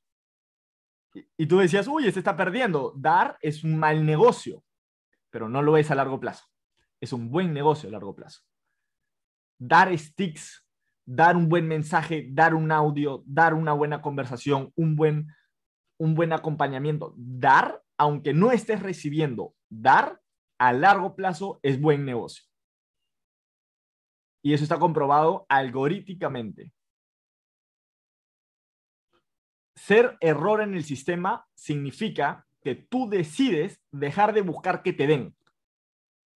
[1.36, 2.94] Y tú decías, uy, este está perdiendo.
[2.96, 4.64] Dar es un mal negocio,
[5.28, 6.46] pero no lo es a largo plazo.
[7.00, 8.40] Es un buen negocio a largo plazo.
[9.58, 10.66] Dar sticks,
[11.04, 15.28] dar un buen mensaje, dar un audio, dar una buena conversación, un buen,
[15.98, 17.12] un buen acompañamiento.
[17.16, 20.20] Dar, aunque no estés recibiendo, dar
[20.58, 22.44] a largo plazo es buen negocio.
[24.42, 26.72] Y eso está comprobado algorítmicamente
[29.86, 35.34] ser error en el sistema significa que tú decides dejar de buscar que te den,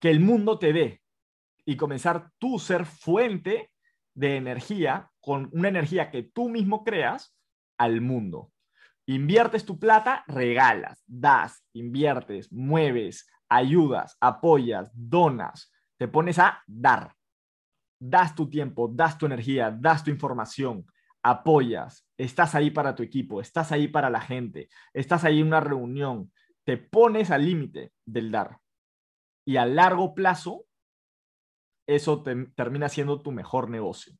[0.00, 1.02] que el mundo te dé
[1.64, 3.70] y comenzar tú ser fuente
[4.14, 7.36] de energía con una energía que tú mismo creas
[7.78, 8.50] al mundo.
[9.06, 17.14] Inviertes tu plata, regalas, das, inviertes, mueves, ayudas, apoyas, donas, te pones a dar.
[18.00, 20.84] Das tu tiempo, das tu energía, das tu información,
[21.22, 25.60] apoyas, estás ahí para tu equipo, estás ahí para la gente, estás ahí en una
[25.60, 26.32] reunión,
[26.64, 28.58] te pones al límite del dar.
[29.46, 30.66] Y a largo plazo,
[31.88, 34.12] eso termina siendo tu mejor negocio.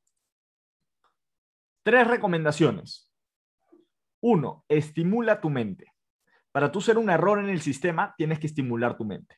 [1.83, 3.06] Tres recomendaciones.
[4.27, 5.93] Uno, estimula tu mente.
[6.53, 9.37] Para tú ser un error en el sistema, tienes que estimular tu mente.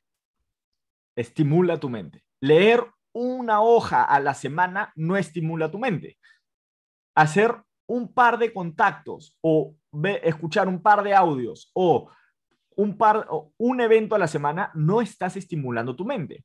[1.17, 2.23] Estimula tu mente.
[2.41, 6.19] Leer una hoja a la semana no estimula tu mente
[7.19, 7.53] hacer
[7.89, 9.75] un par de contactos o
[10.23, 12.09] escuchar un par de audios o
[12.77, 16.45] un, par, un evento a la semana, no estás estimulando tu mente.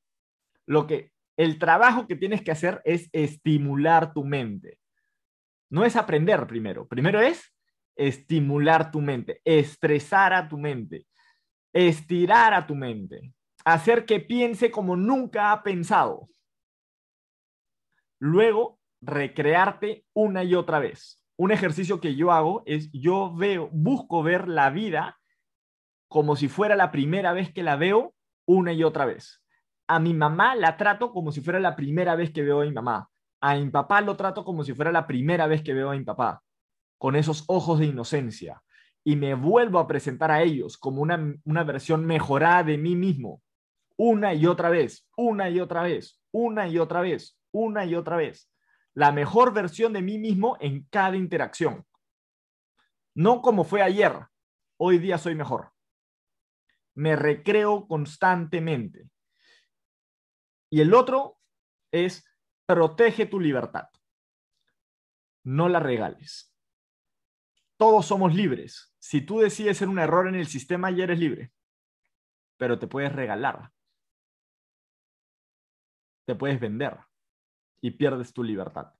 [0.65, 4.79] Lo que el trabajo que tienes que hacer es estimular tu mente.
[5.69, 6.88] No es aprender primero.
[6.88, 7.53] Primero es
[7.95, 11.08] estimular tu mente, estresar a tu mente,
[11.73, 13.34] estirar a tu mente,
[13.65, 16.29] hacer que piense como nunca ha pensado.
[18.19, 21.21] Luego, recrearte una y otra vez.
[21.36, 25.19] Un ejercicio que yo hago es yo veo, busco ver la vida
[26.08, 28.13] como si fuera la primera vez que la veo
[28.45, 29.43] una y otra vez.
[29.88, 32.71] A mi mamá la trato como si fuera la primera vez que veo a mi
[32.71, 33.10] mamá.
[33.41, 36.03] A mi papá lo trato como si fuera la primera vez que veo a mi
[36.03, 36.42] papá,
[37.04, 38.63] con esos ojos de inocencia.
[39.04, 43.42] Y me vuelvo a presentar a ellos como una, una versión mejorada de mí mismo,
[43.98, 48.16] una y otra vez, una y otra vez, una y otra vez, una y otra
[48.16, 48.50] vez.
[48.94, 51.86] La mejor versión de mí mismo en cada interacción.
[53.13, 54.13] No como fue ayer,
[54.78, 55.74] hoy día soy mejor.
[56.96, 59.10] Me recreo constantemente.
[60.70, 61.38] Y el otro
[61.92, 62.26] es
[62.66, 63.89] protege tu libertad.
[65.44, 66.53] No la regales.
[67.77, 68.93] Todos somos libres.
[68.99, 71.51] Si tú decides ser un error en el sistema, ya eres libre.
[72.57, 73.71] Pero te puedes regalar.
[76.25, 76.97] Te puedes vender
[77.81, 78.93] y pierdes tu libertad.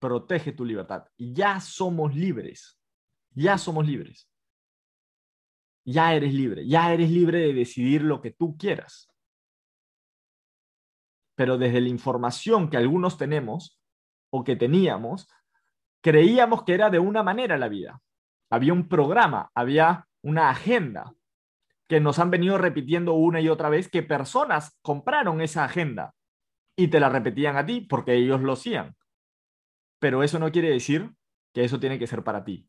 [0.00, 1.06] Protege tu libertad.
[1.16, 2.80] Ya somos libres.
[3.30, 4.28] Ya somos libres
[5.84, 9.10] ya eres libre, ya eres libre de decidir lo que tú quieras.
[11.36, 13.80] Pero desde la información que algunos tenemos
[14.30, 15.28] o que teníamos,
[16.04, 18.02] creíamos que era de una manera la vida.
[18.50, 21.14] Había un programa, había una agenda
[21.88, 26.14] que nos han venido repitiendo una y otra vez que personas compraron esa agenda
[26.76, 28.94] y te la repetían a ti porque ellos lo hacían.
[29.98, 31.10] Pero eso no quiere decir
[31.54, 32.68] que eso tiene que ser para ti.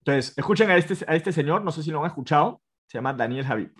[0.00, 3.12] Entonces, escuchen a este, a este señor, no sé si lo han escuchado, se llama
[3.12, 3.74] Daniel Javib.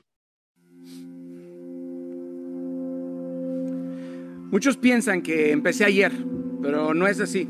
[4.50, 6.12] Muchos piensan que empecé ayer,
[6.66, 7.48] pero no es así.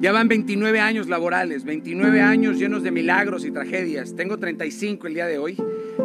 [0.00, 4.16] Ya van 29 años laborales, 29 años llenos de milagros y tragedias.
[4.16, 5.58] Tengo 35 el día de hoy,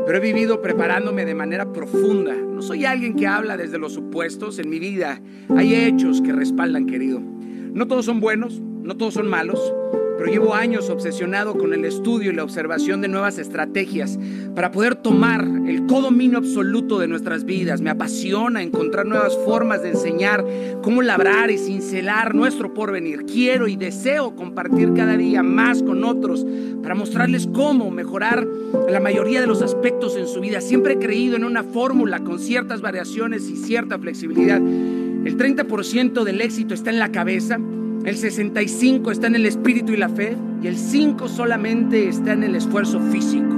[0.05, 2.35] pero he vivido preparándome de manera profunda.
[2.35, 4.59] No soy alguien que habla desde los supuestos.
[4.59, 5.21] En mi vida
[5.55, 7.21] hay hechos que respaldan, querido.
[7.21, 9.73] No todos son buenos, no todos son malos,
[10.21, 14.19] pero llevo años obsesionado con el estudio y la observación de nuevas estrategias
[14.53, 17.81] para poder tomar el codominio absoluto de nuestras vidas.
[17.81, 20.45] Me apasiona encontrar nuevas formas de enseñar
[20.83, 23.25] cómo labrar y cincelar nuestro porvenir.
[23.25, 26.45] Quiero y deseo compartir cada día más con otros
[26.83, 28.47] para mostrarles cómo mejorar
[28.91, 30.61] la mayoría de los aspectos en su vida.
[30.61, 34.57] Siempre he creído en una fórmula con ciertas variaciones y cierta flexibilidad.
[34.57, 37.59] El 30% del éxito está en la cabeza
[38.03, 42.43] el 65 está en el espíritu y la fe y el 5 solamente está en
[42.43, 43.55] el esfuerzo físico.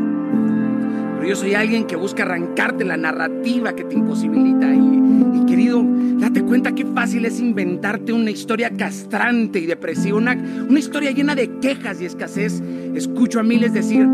[1.15, 4.73] Pero yo soy alguien que busca arrancarte la narrativa que te imposibilita.
[4.73, 5.81] Y, querido,
[6.19, 11.35] date cuenta qué fácil es inventarte una historia castrante y depresiva, una, una historia llena
[11.35, 12.61] de quejas y escasez.
[12.93, 14.05] Escucho a miles decir,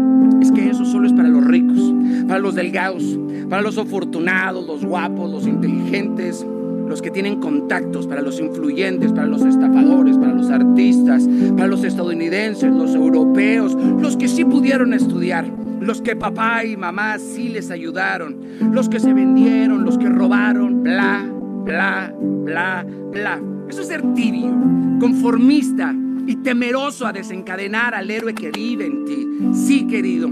[0.42, 1.94] es que eso solo es para los ricos,
[2.28, 3.18] para los delgados,
[3.50, 6.46] para los afortunados, los guapos, los inteligentes,
[6.90, 11.84] los que tienen contactos, para los influyentes, para los estafadores, para los artistas, para los
[11.84, 15.46] estadounidenses, los europeos, los que sí pudieron estudiar,
[15.80, 18.38] los que papá y mamá sí les ayudaron,
[18.74, 21.30] los que se vendieron, los que robaron, bla,
[21.64, 23.40] bla, bla, bla.
[23.70, 24.52] Eso es ser tibio,
[25.00, 29.28] conformista y temeroso a desencadenar al héroe que vive en ti.
[29.54, 30.30] Sí, querido.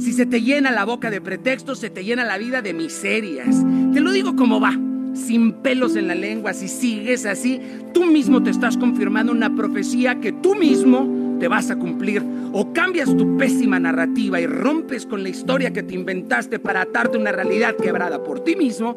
[0.00, 3.64] Si se te llena la boca de pretextos, se te llena la vida de miserias.
[3.92, 4.76] Te lo digo como va
[5.14, 7.60] sin pelos en la lengua, si sigues así,
[7.92, 12.22] tú mismo te estás confirmando una profecía que tú mismo te vas a cumplir.
[12.52, 17.16] O cambias tu pésima narrativa y rompes con la historia que te inventaste para atarte
[17.16, 18.96] una realidad quebrada por ti mismo,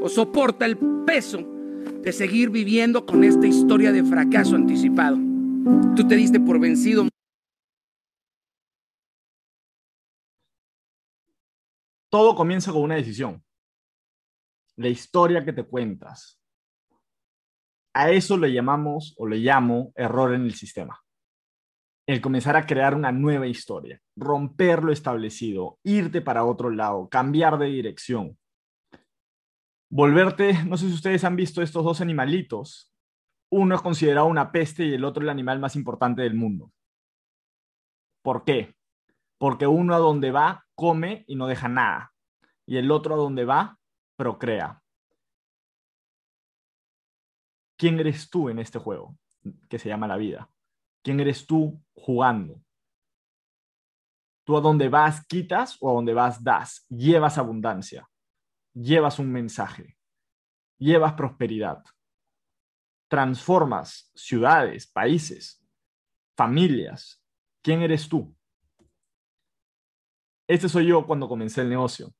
[0.00, 1.46] o soporta el peso
[2.02, 5.18] de seguir viviendo con esta historia de fracaso anticipado.
[5.94, 7.06] Tú te diste por vencido.
[12.10, 13.42] Todo comienza con una decisión
[14.76, 16.40] la historia que te cuentas.
[17.94, 20.98] A eso le llamamos o le llamo error en el sistema.
[22.06, 27.58] El comenzar a crear una nueva historia, romper lo establecido, irte para otro lado, cambiar
[27.58, 28.38] de dirección.
[29.90, 32.90] Volverte, no sé si ustedes han visto estos dos animalitos.
[33.50, 36.72] Uno es considerado una peste y el otro el animal más importante del mundo.
[38.22, 38.74] ¿Por qué?
[39.38, 42.12] Porque uno a donde va come y no deja nada.
[42.66, 43.78] Y el otro a donde va
[44.22, 44.82] procrea.
[47.82, 49.18] quién eres tú en este juego
[49.68, 50.48] que se llama la vida.
[51.02, 52.62] ¿Quién eres tú jugando?
[54.44, 56.86] Tú a dónde vas quitas o a dónde vas das.
[56.88, 58.08] Llevas abundancia,
[58.72, 59.96] llevas un mensaje,
[60.78, 61.82] llevas prosperidad,
[63.08, 65.60] transformas ciudades, países,
[66.36, 67.20] familias.
[67.64, 68.32] ¿Quién eres tú?
[70.46, 72.14] Este soy yo cuando comencé el negocio.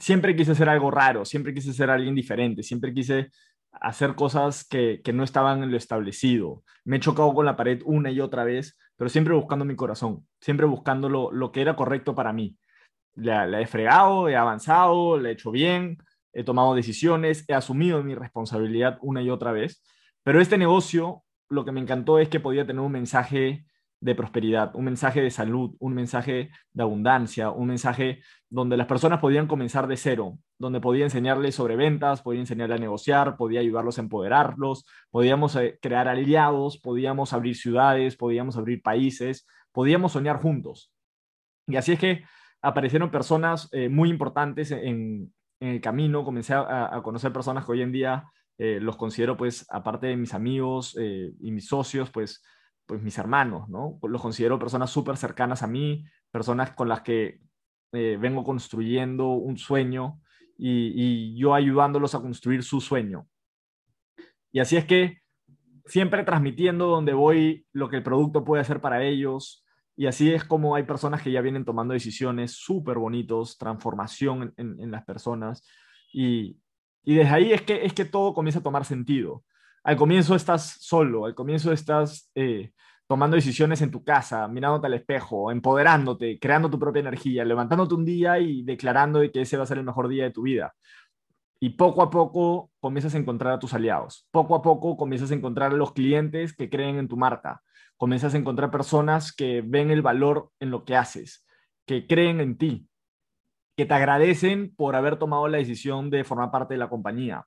[0.00, 3.30] Siempre quise hacer algo raro, siempre quise ser alguien diferente, siempre quise
[3.72, 6.62] hacer cosas que, no estaban en lo establecido.
[6.84, 10.26] Me he chocado con la pared una y otra vez, pero siempre buscando mi corazón,
[10.40, 12.56] siempre buscando lo, que era correcto para mí.
[13.14, 15.98] La, he fregado, he avanzado, le he hecho bien,
[16.32, 19.82] he tomado decisiones, he asumido mi responsabilidad una y otra vez.
[20.22, 23.64] Pero este negocio, lo que me encantó es que podía tener un mensaje
[24.00, 29.18] de prosperidad, un mensaje de salud, un mensaje de abundancia, un mensaje donde las personas
[29.18, 33.98] podían comenzar de cero, donde podía enseñarles sobre ventas, podía enseñarles a negociar, podía ayudarlos
[33.98, 40.92] a empoderarlos, podíamos eh, crear aliados, podíamos abrir ciudades, podíamos abrir países, podíamos soñar juntos.
[41.66, 42.24] Y así es que
[42.62, 47.90] aparecieron personas eh, muy importantes en, el camino, comencé a, conocer personas que hoy en
[47.90, 52.44] día eh, los considero, pues, aparte de mis amigos y mis socios, pues,
[52.88, 53.98] pues mis hermanos, ¿no?
[54.02, 57.38] Los considero personas súper cercanas a mí, personas con las que
[57.92, 60.22] eh, vengo construyendo un sueño
[60.56, 63.28] y, yo ayudándolos a construir su sueño.
[64.50, 65.18] Y así es que
[65.84, 69.66] siempre transmitiendo donde voy lo que el producto puede hacer para ellos.
[69.94, 74.90] Y así es como hay personas que ya vienen tomando decisiones súper bonitos, transformación en,
[74.90, 75.62] las personas.
[76.10, 76.56] Y,
[77.04, 79.44] y desde ahí es que, es que todo comienza a tomar sentido
[79.84, 82.72] al comienzo estás solo, al comienzo estás eh,
[83.06, 88.04] tomando decisiones en tu casa, mirándote al espejo, empoderándote, creando tu propia energía, levantándote un
[88.04, 90.74] día y declarando de que ese va a ser el mejor día de tu vida.
[91.60, 94.28] Y poco a poco comienzas a encontrar a tus aliados.
[94.30, 97.62] Poco a poco comienzas a encontrar a los clientes que creen en tu marca.
[97.96, 101.46] Comienzas a encontrar personas que ven el valor en lo que haces,
[101.86, 102.88] que creen en ti,
[103.76, 107.46] que te agradecen por haber tomado la decisión de formar parte de la compañía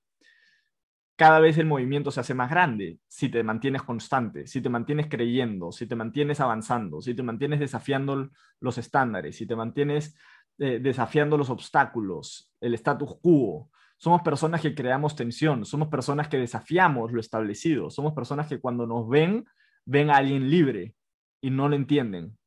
[1.16, 5.08] cada vez el movimiento se hace más grande si te mantienes constante, si te mantienes
[5.08, 10.16] creyendo, si te mantienes avanzando, si te mantienes desafiando los estándares, si te mantienes
[10.58, 13.70] eh, desafiando los obstáculos, el status quo.
[13.98, 18.88] Somos personas que creamos tensión, somos personas que desafiamos lo establecido, somos personas que cuando
[18.88, 19.46] nos ven,
[19.86, 20.96] ven a alguien libre
[21.40, 22.38] y no lo entienden.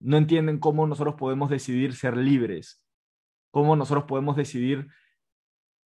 [0.00, 2.82] No entienden cómo nosotros podemos decidir ser libres,
[3.52, 4.88] cómo nosotros podemos decidir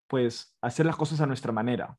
[0.07, 1.97] pues hacer las cosas a nuestra manera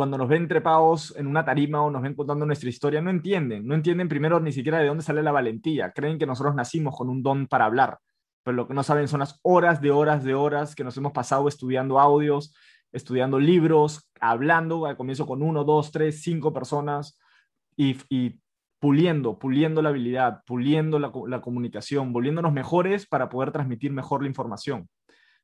[0.00, 3.66] cuando nos ven trepados en una tarima o nos ven contando nuestra historia, no entienden,
[3.66, 7.10] no entienden primero ni siquiera de dónde sale la valentía, creen que nosotros nacimos con
[7.10, 7.98] un don para hablar,
[8.42, 11.12] pero lo que no saben son las horas de horas de horas que nos hemos
[11.12, 12.54] pasado estudiando audios,
[12.92, 17.20] estudiando libros, hablando al comienzo con uno, dos, tres, cinco personas
[17.76, 18.40] y,
[18.78, 24.28] puliendo, puliendo la habilidad, puliendo la, la comunicación, volviéndonos mejores para poder transmitir mejor la
[24.28, 24.88] información,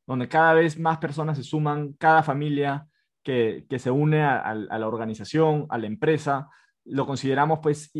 [0.07, 2.87] donde cada vez más personas se suman, cada familia,
[3.27, 6.49] que, se une a, la organización, a la empresa,
[6.85, 7.91] lo consideramos pues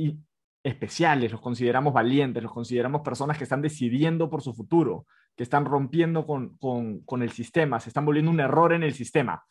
[0.63, 5.65] especiales, los consideramos valientes, los consideramos personas que están decidiendo por su futuro, que están
[5.65, 9.45] rompiendo con, con, el sistema, se están volviendo un error en el sistema.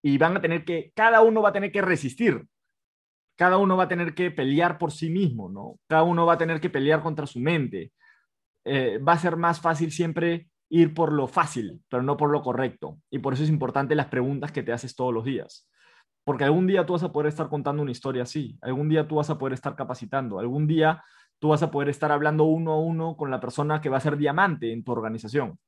[0.00, 2.46] Y van a tener que, cada uno va a tener que resistir,
[3.36, 5.80] cada uno va a tener que pelear por sí mismo, ¿no?
[5.88, 7.90] Cada uno va a tener que pelear contra su mente.
[8.64, 12.42] Eh, va a ser más fácil siempre ir por lo fácil, pero no por lo
[12.42, 12.98] correcto.
[13.08, 15.70] Y por eso es importante las preguntas que te haces todos los días.
[16.24, 19.16] Porque algún día tú vas a poder estar contando una historia así, algún día tú
[19.16, 21.00] vas a poder estar capacitando, algún día
[21.38, 24.00] tú vas a poder estar hablando uno a uno con la persona que va a
[24.00, 25.60] ser diamante en tu organización.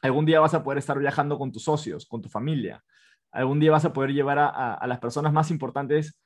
[0.00, 2.82] Algún día vas a poder estar viajando con tus socios, con tu familia.
[3.30, 6.20] Algún día vas a poder llevar a, las personas más importantes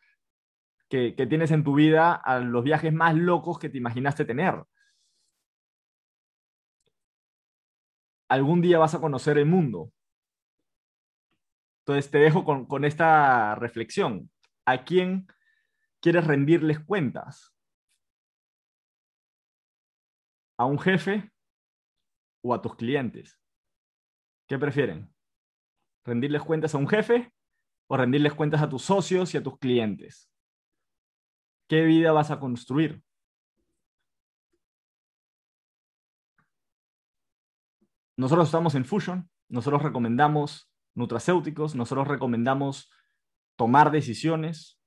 [0.88, 4.64] que, que tienes en tu vida a los viajes más locos que te imaginaste tener
[8.28, 9.92] algún día vas a conocer el mundo.
[11.80, 14.28] Entonces te dejo con, esta reflexión.
[14.66, 15.28] ¿A quién
[16.00, 17.54] quieres rendirles cuentas?
[20.58, 21.30] ¿A un jefe
[22.42, 23.38] o a tus clientes?
[24.48, 25.14] ¿Qué prefieren?
[26.04, 27.32] ¿Rendirles cuentas a un jefe
[27.88, 30.28] o rendirles cuentas a tus socios y a tus clientes?
[31.68, 33.05] ¿Qué vida vas a construir?
[38.16, 42.90] Nosotros estamos en Fusion, nosotros recomendamos nutracéuticos, nosotros recomendamos
[43.56, 44.80] tomar decisiones,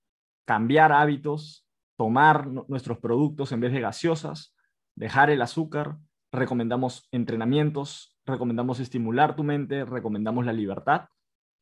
[0.45, 1.67] cambiar hábitos,
[1.97, 4.55] tomar nuestros productos en vez de gaseosas,
[4.95, 5.97] dejar el azúcar,
[6.31, 11.09] recomendamos entrenamientos, recomendamos estimular tu mente, recomendamos la libertad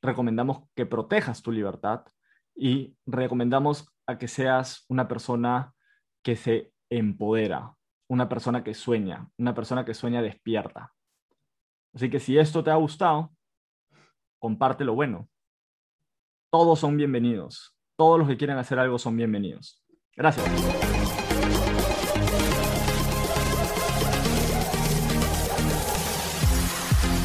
[0.01, 2.05] recomendamos que protejas tu libertad
[2.55, 5.73] y recomendamos a que seas una persona
[6.23, 7.75] que se empodera,
[8.09, 10.93] una persona que sueña, una persona que sueña despierta.
[11.97, 13.31] Así que si esto te ha gustado,
[14.37, 15.27] comparte lo bueno.
[16.51, 17.75] Todos son bienvenidos.
[17.97, 19.83] Todos los que quieren hacer algo son bienvenidos.
[20.15, 20.45] Gracias.